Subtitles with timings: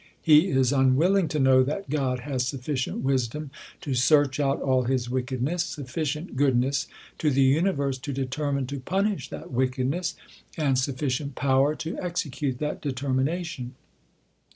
[0.19, 3.51] He is unwilling to know that God has sufficient wisdom
[3.81, 6.87] to search out all his wickedness, sufficient goodness
[7.19, 10.15] to the universe to determine to punish that wickedness,
[10.57, 13.75] and sufficient power to execute that determination.